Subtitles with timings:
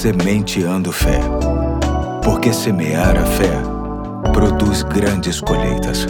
[0.00, 1.20] Sementeando Fé.
[2.24, 3.52] Porque semear a fé
[4.32, 6.06] produz grandes colheitas.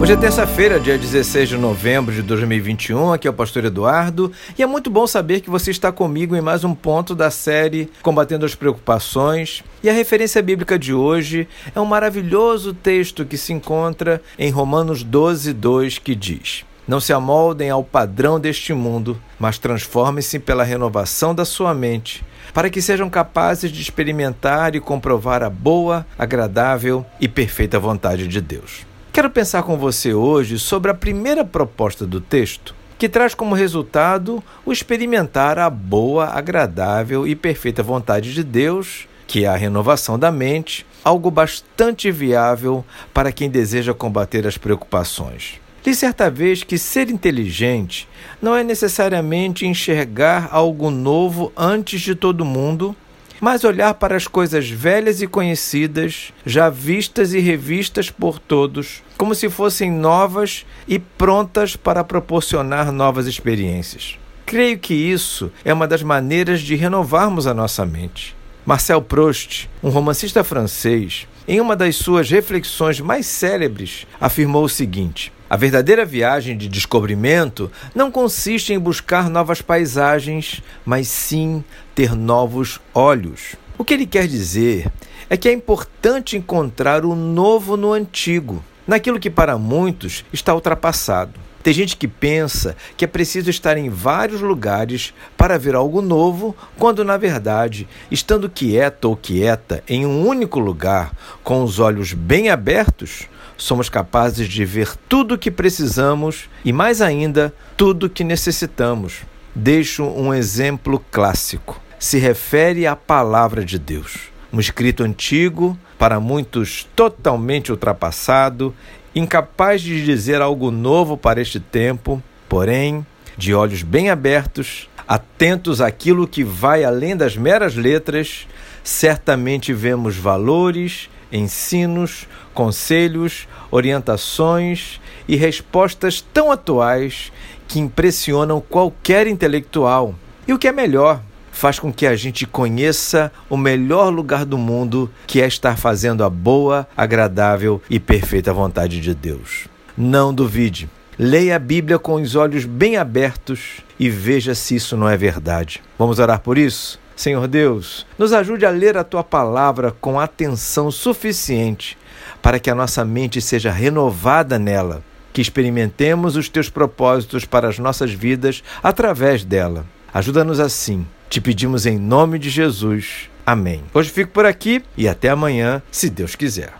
[0.00, 3.12] Hoje é terça-feira, dia 16 de novembro de 2021.
[3.12, 6.40] Aqui é o Pastor Eduardo e é muito bom saber que você está comigo em
[6.40, 9.64] mais um ponto da série Combatendo as Preocupações.
[9.82, 15.02] E a referência bíblica de hoje é um maravilhoso texto que se encontra em Romanos
[15.02, 21.34] 12, 2, que diz: Não se amoldem ao padrão deste mundo, mas transformem-se pela renovação
[21.34, 22.24] da sua mente,
[22.54, 28.40] para que sejam capazes de experimentar e comprovar a boa, agradável e perfeita vontade de
[28.40, 28.86] Deus.
[29.12, 34.42] Quero pensar com você hoje sobre a primeira proposta do texto, que traz como resultado
[34.64, 40.32] o experimentar a boa, agradável e perfeita vontade de Deus, que é a renovação da
[40.32, 45.60] mente, algo bastante viável para quem deseja combater as preocupações.
[45.88, 48.06] Li certa vez que ser inteligente
[48.42, 52.94] não é necessariamente enxergar algo novo antes de todo mundo
[53.40, 59.34] mas olhar para as coisas velhas e conhecidas, já vistas e revistas por todos, como
[59.34, 64.18] se fossem novas e prontas para proporcionar novas experiências.
[64.44, 68.36] Creio que isso é uma das maneiras de renovarmos a nossa mente.
[68.66, 75.32] Marcel Proust, um romancista francês, em uma das suas reflexões mais célebres, afirmou o seguinte:
[75.50, 82.78] a verdadeira viagem de descobrimento não consiste em buscar novas paisagens, mas sim ter novos
[82.94, 83.56] olhos.
[83.78, 84.90] O que ele quer dizer
[85.30, 91.32] é que é importante encontrar o novo no antigo, naquilo que para muitos está ultrapassado.
[91.68, 96.56] Tem gente que pensa que é preciso estar em vários lugares para ver algo novo,
[96.78, 101.12] quando na verdade, estando quieta ou quieta em um único lugar,
[101.44, 107.02] com os olhos bem abertos, somos capazes de ver tudo o que precisamos e, mais
[107.02, 109.18] ainda, tudo o que necessitamos.
[109.54, 111.78] Deixo um exemplo clássico.
[111.98, 114.30] Se refere à palavra de Deus.
[114.50, 118.74] Um escrito antigo, para muitos totalmente ultrapassado,
[119.14, 123.04] incapaz de dizer algo novo para este tempo, porém,
[123.36, 128.46] de olhos bem abertos, atentos àquilo que vai além das meras letras,
[128.84, 137.32] certamente vemos valores ensinos, conselhos, orientações e respostas tão atuais
[137.66, 140.14] que impressionam qualquer intelectual.
[140.46, 141.22] E o que é melhor,
[141.58, 146.22] faz com que a gente conheça o melhor lugar do mundo, que é estar fazendo
[146.22, 149.66] a boa, agradável e perfeita vontade de Deus.
[149.96, 150.88] Não duvide.
[151.18, 155.82] Leia a Bíblia com os olhos bem abertos e veja se isso não é verdade.
[155.98, 157.00] Vamos orar por isso?
[157.16, 161.98] Senhor Deus, nos ajude a ler a tua palavra com atenção suficiente
[162.40, 165.02] para que a nossa mente seja renovada nela,
[165.32, 169.84] que experimentemos os teus propósitos para as nossas vidas através dela.
[170.14, 171.04] Ajuda-nos assim.
[171.28, 173.28] Te pedimos em nome de Jesus.
[173.44, 173.82] Amém.
[173.92, 176.72] Hoje fico por aqui e até amanhã, se Deus quiser.